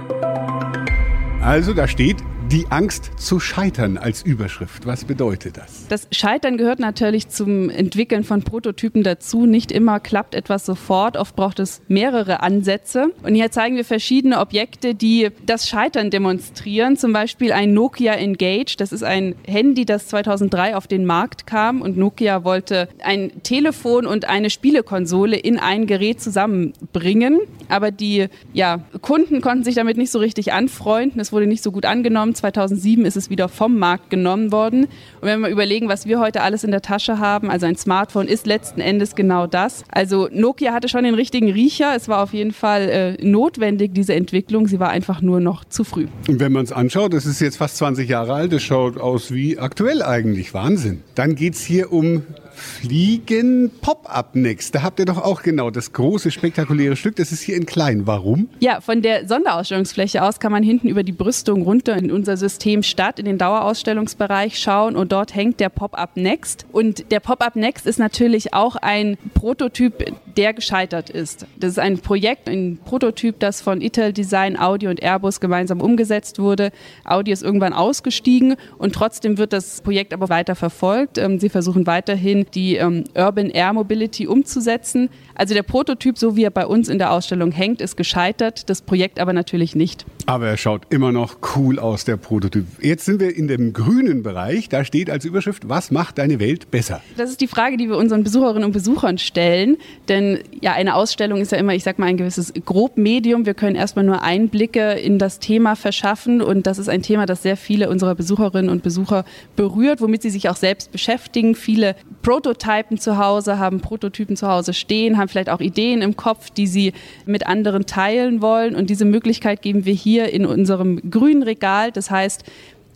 Also 1.43 1.75
da 1.75 1.89
steht 1.89 2.17
Die 2.53 2.65
Angst 2.71 3.11
zu 3.17 3.41
scheitern 3.41 3.99
als 3.99 4.23
Überschrift. 4.23 4.87
Was 4.87 5.05
bedeutet 5.05 5.57
das? 5.57 5.88
Das 5.88 6.07
Scheitern 6.12 6.57
gehört 6.57 6.79
natürlich 6.79 7.29
zum 7.29 7.71
Entwickeln 7.71 8.23
von 8.23 8.45
Prototypen 8.45 9.03
dazu. 9.03 9.47
Nicht 9.47 9.73
immer 9.73 9.99
klappt 9.99 10.37
etwas 10.37 10.65
sofort. 10.65 11.17
Oft 11.17 11.35
braucht 11.35 11.59
es 11.59 11.83
mehrere 11.88 12.45
Ansätze. 12.45 13.11
Und 13.25 13.35
hier 13.35 13.50
zeigen 13.50 13.75
wir 13.75 13.85
verschiedene 13.85 14.38
Objekte, 14.38 14.95
die 14.95 15.31
das 15.45 15.69
Scheitern 15.69 16.11
demonstrieren. 16.11 16.97
Zum 16.97 17.12
Beispiel 17.12 17.50
ein 17.50 17.75
Nokia 17.75 18.12
Engage. 18.12 18.76
Das 18.79 18.93
ist 18.93 19.03
ein 19.03 19.35
Handy, 19.45 19.85
das 19.85 20.07
2003 20.07 20.76
auf 20.76 20.87
den 20.87 21.05
Markt 21.05 21.49
kam. 21.49 21.83
Und 21.83 21.97
Nokia 21.97 22.45
wollte 22.45 22.88
ein 23.03 23.43
Telefon 23.43 24.07
und 24.07 24.26
eine 24.26 24.50
Spielekonsole 24.50 25.37
in 25.37 25.59
ein 25.59 25.88
Gerät 25.88 26.21
zusammenbringen. 26.21 27.41
Aber 27.69 27.91
die 27.91 28.29
ja, 28.53 28.85
Kunden 29.00 29.41
konnten 29.41 29.65
sich 29.65 29.75
damit 29.75 29.97
nicht 29.97 30.12
so 30.12 30.21
richtig 30.21 30.53
anfreunden. 30.53 31.21
Es 31.21 31.33
wurde 31.33 31.49
nicht 31.49 31.65
so 31.65 31.73
gut 31.73 31.85
angenommen. 31.85 32.36
2007 32.37 33.05
ist 33.05 33.16
es 33.16 33.31
wieder 33.31 33.49
vom 33.49 33.78
Markt 33.78 34.11
genommen 34.11 34.52
worden. 34.52 34.85
Und 35.21 35.23
wenn 35.23 35.40
wir 35.40 35.49
überlegen, 35.49 35.88
was 35.88 36.07
wir 36.07 36.21
heute 36.21 36.43
alles 36.43 36.64
in 36.64 36.71
der 36.71 36.83
Tasche 36.83 37.19
haben, 37.19 37.50
also 37.50 37.66
ein 37.66 37.76
Smartphone 37.76 38.28
ist 38.28 38.47
letzten 38.47 38.81
Endes 38.81 39.14
genau 39.14 39.47
das. 39.47 39.85
Also 39.90 40.28
Nokia 40.31 40.73
hatte 40.73 40.88
schon 40.88 41.05
den 41.05 41.14
richtigen 41.14 41.50
Riecher. 41.50 41.95
Es 41.97 42.09
war 42.09 42.23
auf 42.23 42.33
jeden 42.33 42.52
Fall 42.52 42.88
äh, 42.88 43.26
notwendig, 43.26 43.95
diese 43.95 44.14
Entwicklung. 44.14 44.69
Sie 44.69 44.81
war 44.81 44.90
einfach 44.90 45.21
nur 45.23 45.40
noch 45.40 45.64
zu 45.64 45.85
früh. 45.85 46.07
Und 46.28 46.40
wenn 46.40 46.52
man 46.52 46.64
es 46.64 46.73
anschaut, 46.73 47.12
das 47.12 47.26
ist 47.26 47.40
jetzt 47.40 47.57
fast 47.57 47.76
20 47.78 48.09
Jahre 48.09 48.35
alt, 48.35 48.52
das 48.52 48.62
schaut 48.62 48.99
aus 48.99 49.33
wie 49.33 49.59
aktuell 49.59 50.02
eigentlich. 50.02 50.55
Wahnsinn. 50.55 51.02
Dann 51.14 51.35
geht 51.35 51.55
es 51.55 51.62
hier 51.62 51.93
um 51.93 52.23
Fliegen 52.57 53.71
Pop-Up 53.81 54.35
Next. 54.35 54.75
Da 54.75 54.83
habt 54.83 54.99
ihr 54.99 55.05
doch 55.05 55.23
auch 55.23 55.43
genau 55.43 55.71
das 55.71 55.93
große, 55.93 56.31
spektakuläre 56.31 56.97
Stück. 56.97 57.17
Das 57.17 57.31
ist 57.31 57.43
hier 57.43 57.57
in 57.57 57.67
klein. 57.67 58.07
Warum? 58.07 58.49
Ja, 58.61 58.81
von 58.81 59.03
der 59.03 59.29
Sonderausstellungsfliege 59.29 60.23
aus 60.23 60.41
kann 60.41 60.53
man 60.53 60.63
hinten 60.63 60.89
über 60.89 61.03
die 61.03 61.13
Brüstung 61.13 61.63
runter 61.63 61.97
in 61.97 62.11
unser 62.11 62.37
System 62.37 62.83
Stadt, 62.83 63.19
in 63.19 63.27
den 63.27 63.39
Dauerausstellungsbereich 63.39 64.59
schauen 64.59 64.97
und 64.97 65.13
dort 65.13 65.35
hängt 65.35 65.61
der 65.61 65.69
Pop-Up 65.69 66.17
Next. 66.17 66.67
Und 66.73 67.11
der 67.13 67.21
Pop-Up 67.21 67.57
Next 67.57 67.87
ist 67.87 67.99
natürlich 67.99 68.55
auch 68.55 68.77
ein 68.77 69.19
Prototyp, 69.35 70.05
der 70.37 70.52
gescheitert 70.52 71.11
ist. 71.11 71.47
Das 71.59 71.73
ist 71.73 71.78
ein 71.78 71.99
Projekt, 71.99 72.49
ein 72.49 72.78
Prototyp, 72.85 73.38
das 73.40 73.61
von 73.61 73.81
Itel 73.81 74.12
Design, 74.12 74.59
Audi 74.59 74.88
und 74.88 75.02
Airbus 75.02 75.40
gemeinsam 75.40 75.81
umgesetzt 75.81 76.38
wurde. 76.38 76.71
Audi 77.05 77.33
ist 77.33 77.43
irgendwann 77.43 77.73
ausgestiegen 77.73 78.57
und 78.78 78.95
trotzdem 78.95 79.38
wird 79.38 79.52
das 79.52 79.81
Projekt 79.81 80.12
aber 80.12 80.28
weiter 80.28 80.55
verfolgt. 80.55 81.19
Ähm, 81.19 81.38
sie 81.38 81.49
versuchen 81.49 81.87
weiterhin 81.87 82.47
die 82.55 82.76
ähm, 82.76 83.05
Urban 83.14 83.50
Air 83.50 83.73
Mobility 83.73 84.26
umzusetzen. 84.26 85.09
Also 85.37 85.55
der 85.55 85.62
Prototyp, 85.62 86.16
so 86.19 86.35
wie 86.35 86.45
er 86.45 86.50
bei 86.50 86.66
uns 86.66 86.88
in 86.88 86.99
der 86.99 87.12
Ausstellung 87.12 87.52
hängt, 87.52 87.83
ist 87.83 87.97
gescheitert, 87.97 88.71
das 88.71 88.81
Projekt 88.81 89.21
aber 89.21 89.35
natürlich 89.35 89.76
nicht. 89.76 90.07
Aber 90.25 90.49
er 90.49 90.57
schaut 90.57 90.83
immer 90.88 91.12
noch 91.12 91.37
cool 91.55 91.78
aus, 91.78 92.05
der 92.05 92.16
Prototyp. 92.16 92.64
Jetzt 92.81 93.05
sind 93.05 93.21
wir 93.21 93.37
in 93.37 93.47
dem 93.47 93.73
grünen 93.73 94.23
Bereich. 94.23 94.69
Da 94.69 94.85
steht 94.85 95.11
als 95.11 95.25
Überschrift, 95.25 95.69
was 95.69 95.90
macht 95.90 96.19
deine 96.19 96.40
Welt 96.40 96.71
besser? 96.71 97.00
Das 97.16 97.31
ist 97.31 97.40
die 97.40 97.47
Frage, 97.47 97.76
die 97.76 97.88
wir 97.88 97.97
unseren 97.97 98.25
Besucherinnen 98.25 98.64
und 98.64 98.73
Besuchern 98.73 99.19
stellen. 99.19 99.76
Denn 100.09 100.40
ja, 100.61 100.73
eine 100.73 100.95
Ausstellung 100.95 101.40
ist 101.40 101.52
ja 101.52 101.59
immer, 101.59 101.75
ich 101.75 101.85
sag 101.85 101.99
mal, 101.99 102.07
ein 102.07 102.16
gewisses 102.16 102.52
Grobmedium. 102.64 103.45
Wir 103.45 103.55
können 103.55 103.76
erstmal 103.76 104.05
nur 104.05 104.23
Einblicke 104.23 104.93
in 104.93 105.19
das 105.19 105.38
Thema 105.38 105.76
verschaffen. 105.76 106.40
Und 106.40 106.66
das 106.66 106.78
ist 106.78 106.88
ein 106.88 107.02
Thema, 107.02 107.26
das 107.26 107.43
sehr 107.43 107.57
viele 107.57 107.90
unserer 107.90 108.14
Besucherinnen 108.14 108.71
und 108.71 108.83
Besucher 108.83 109.25
berührt, 109.55 110.00
womit 110.00 110.23
sie 110.23 110.31
sich 110.31 110.49
auch 110.49 110.57
selbst 110.57 110.93
beschäftigen. 110.93 111.55
Viele 111.55 111.95
Prototypen 112.23 112.99
zu 112.99 113.19
Hause, 113.19 113.59
haben 113.59 113.81
Prototypen 113.81 114.37
zu 114.37 114.49
Hause 114.49 114.73
stehen, 114.73 115.19
haben 115.26 115.28
vielleicht 115.28 115.50
auch 115.50 115.61
Ideen 115.61 116.02
im 116.02 116.16
Kopf, 116.16 116.50
die 116.50 116.66
sie 116.66 116.92
mit 117.25 117.47
anderen 117.47 117.87
teilen 117.87 118.40
wollen. 118.40 118.75
Und 118.75 118.90
diese 118.90 119.04
Möglichkeit 119.04 119.62
geben 119.62 119.85
wir 119.85 119.95
hier 119.95 120.33
in 120.33 120.47
unserem 120.47 121.11
grünen 121.11 121.42
Regal. 121.42 121.92
Das 121.92 122.11
heißt, 122.11 122.45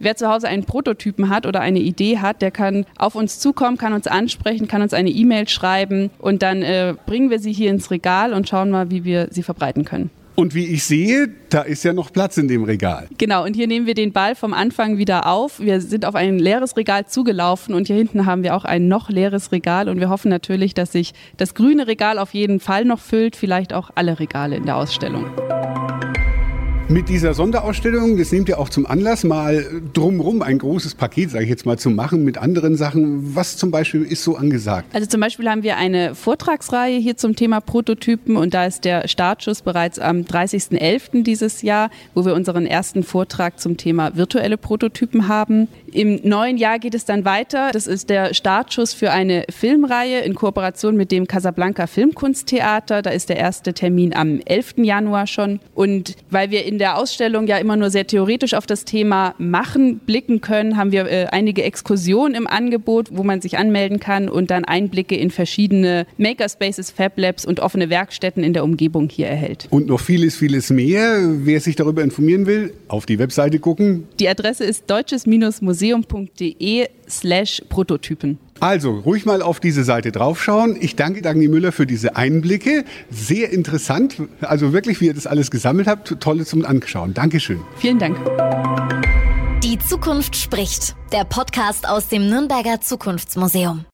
Wer 0.03 0.17
zu 0.17 0.31
Hause 0.31 0.49
einen 0.49 0.65
Prototypen 0.65 1.29
hat 1.29 1.45
oder 1.45 1.61
eine 1.61 1.79
Idee 1.79 2.21
hat, 2.21 2.41
der 2.41 2.51
kann 2.51 2.87
auf 2.97 3.15
uns 3.15 3.39
zukommen, 3.39 3.77
kann 3.77 3.93
uns 3.93 4.07
ansprechen, 4.07 4.67
kann 4.67 4.81
uns 4.81 4.95
eine 4.95 5.11
E-Mail 5.11 5.47
schreiben 5.47 6.09
und 6.19 6.41
dann 6.41 6.63
äh, 6.63 6.95
bringen 7.05 7.29
wir 7.29 7.39
sie 7.39 7.53
hier 7.53 7.69
ins 7.69 7.91
Regal 7.91 8.33
und 8.33 8.49
schauen 8.49 8.71
mal, 8.71 8.91
wie 8.91 9.05
wir 9.05 9.29
sie 9.31 9.43
verbreiten 9.43 9.85
können. 9.85 10.09
Und 10.41 10.55
wie 10.55 10.65
ich 10.65 10.85
sehe, 10.85 11.29
da 11.51 11.61
ist 11.61 11.85
ja 11.85 11.93
noch 11.93 12.15
Platz 12.15 12.39
in 12.39 12.49
dem 12.49 12.65
Regal. 12.65 13.09
Genau, 13.19 13.45
und 13.45 13.55
hier 13.55 13.67
nehmen 13.67 13.85
wir 13.85 13.93
den 13.93 14.15
Ball 14.15 14.35
vom 14.35 14.55
Anfang 14.55 14.97
wieder 14.97 15.27
auf. 15.27 15.61
Wir 15.61 15.83
sind 15.83 16.07
auf 16.07 16.15
ein 16.15 16.39
leeres 16.39 16.79
Regal 16.79 17.05
zugelaufen 17.05 17.75
und 17.75 17.89
hier 17.89 17.97
hinten 17.97 18.25
haben 18.25 18.43
wir 18.43 18.57
auch 18.57 18.65
ein 18.65 18.89
noch 18.89 19.11
leeres 19.11 19.53
Regal 19.53 19.91
und 19.91 20.01
wir 20.01 20.09
hoffen 20.09 20.31
natürlich, 20.31 20.73
dass 20.73 20.93
sich 20.93 21.13
das 21.37 21.53
grüne 21.53 21.87
Regal 21.87 22.19
auf 22.19 22.33
jeden 22.33 22.59
Fall 22.59 22.87
noch 22.87 23.01
füllt, 23.01 23.37
vielleicht 23.37 23.75
auch 23.75 23.91
alle 23.95 24.19
Regale 24.19 24.57
in 24.57 24.65
der 24.65 24.77
Ausstellung. 24.77 25.27
Mit 26.91 27.09
dieser 27.09 27.35
Sonderausstellung, 27.35 28.19
das 28.19 28.33
nehmt 28.33 28.49
ihr 28.49 28.59
auch 28.59 28.69
zum 28.69 28.85
Anlass, 28.85 29.23
mal 29.23 29.65
drumrum 29.93 30.43
ein 30.43 30.59
großes 30.59 30.97
Paket, 30.97 31.31
sage 31.31 31.45
ich 31.45 31.49
jetzt 31.49 31.65
mal, 31.65 31.79
zu 31.79 31.89
machen 31.89 32.25
mit 32.25 32.37
anderen 32.37 32.75
Sachen. 32.75 33.37
Was 33.37 33.57
zum 33.57 33.71
Beispiel 33.71 34.03
ist 34.03 34.25
so 34.25 34.35
angesagt? 34.35 34.89
Also 34.93 35.07
zum 35.07 35.21
Beispiel 35.21 35.49
haben 35.49 35.63
wir 35.63 35.77
eine 35.77 36.17
Vortragsreihe 36.17 36.99
hier 36.99 37.17
zum 37.17 37.37
Thema 37.37 37.61
Prototypen 37.61 38.37
und 38.37 38.55
da 38.55 38.67
ist 38.67 38.85
der 38.85 39.07
Startschuss 39.07 39.63
bereits 39.63 40.01
am 40.01 40.23
30.11. 40.23 41.23
dieses 41.23 41.63
Jahr, 41.63 41.91
wo 42.17 42.25
wir 42.25 42.35
unseren 42.35 42.67
ersten 42.67 43.05
Vortrag 43.05 43.61
zum 43.61 43.77
Thema 43.77 44.17
virtuelle 44.17 44.57
Prototypen 44.57 45.29
haben. 45.29 45.69
Im 45.93 46.19
neuen 46.25 46.57
Jahr 46.57 46.81
geht 46.81 46.97
es 46.97 47.05
dann 47.05 47.25
weiter. 47.25 47.71
Das 47.73 47.87
ist 47.87 48.11
der 48.11 48.35
Startschuss 48.35 48.95
für 48.95 49.13
eine 49.13 49.45
Filmreihe 49.49 50.23
in 50.23 50.35
Kooperation 50.35 50.97
mit 50.97 51.13
dem 51.13 51.29
Casablanca 51.29 51.87
Filmkunsttheater. 51.87 53.03
Da 53.03 53.11
ist 53.11 53.29
der 53.29 53.37
erste 53.37 53.75
Termin 53.75 54.13
am 54.13 54.41
11. 54.45 54.79
Januar 54.79 55.29
schon. 55.29 55.61
Und 55.77 56.17
weil 56.31 56.51
wir 56.51 56.65
in 56.65 56.80
der 56.81 56.97
Ausstellung 56.97 57.47
ja 57.47 57.59
immer 57.59 57.77
nur 57.77 57.91
sehr 57.91 58.07
theoretisch 58.07 58.55
auf 58.55 58.67
das 58.67 58.85
Thema 58.85 59.35
Machen 59.39 59.99
blicken 59.99 60.41
können, 60.41 60.77
haben 60.77 60.91
wir 60.93 61.07
äh, 61.07 61.27
einige 61.31 61.63
Exkursionen 61.63 62.35
im 62.35 62.47
Angebot, 62.47 63.11
wo 63.13 63.23
man 63.23 63.41
sich 63.41 63.59
anmelden 63.59 64.01
kann 64.01 64.29
und 64.29 64.51
dann 64.51 64.65
Einblicke 64.65 65.15
in 65.15 65.31
verschiedene 65.31 66.07
Makerspaces, 66.17 66.91
Fab 66.91 67.19
Labs 67.19 67.45
und 67.45 67.61
offene 67.61 67.91
Werkstätten 67.91 68.43
in 68.43 68.55
der 68.55 68.65
Umgebung 68.65 69.09
hier 69.11 69.29
erhält. 69.29 69.69
Und 69.71 69.87
noch 69.87 70.01
vieles, 70.01 70.37
vieles 70.37 70.71
mehr. 70.71 71.19
Wer 71.45 71.61
sich 71.61 71.77
darüber 71.77 72.03
informieren 72.03 72.47
will, 72.47 72.73
auf 72.89 73.05
die 73.07 73.19
Webseite 73.19 73.59
gucken. 73.59 74.09
Die 74.19 74.29
Adresse 74.29 74.65
ist 74.65 74.91
deutsches-museum.de 74.91 76.87
slash 77.09 77.63
Prototypen. 77.69 78.39
Also 78.61 78.99
ruhig 78.99 79.25
mal 79.25 79.41
auf 79.41 79.59
diese 79.59 79.85
Seite 79.85 80.13
draufschauen. 80.13 80.77
Ich 80.79 80.95
danke 80.95 81.23
Dagny 81.23 81.49
Müller 81.49 81.73
für 81.73 81.87
diese 81.87 82.17
Einblicke. 82.17 82.85
Sehr 83.11 83.51
interessant. 83.51 84.17
Also 84.43 84.75
wirklich, 84.75 85.01
wie 85.01 85.07
ihr 85.07 85.15
das 85.15 85.27
alles 85.27 85.51
gesammelt 85.51 85.89
habt. 85.89 86.21
Tolle 86.21 86.45
zum 86.45 86.65
Anschauen. 86.67 87.15
Dankeschön. 87.15 87.61
Vielen 87.77 87.99
Dank. 87.99 88.19
Die 89.65 89.79
Zukunft 89.79 90.37
spricht. 90.37 90.95
Der 91.13 91.25
Podcast 91.25 91.89
aus 91.89 92.09
dem 92.09 92.29
Nürnberger 92.29 92.81
Zukunftsmuseum. 92.81 93.87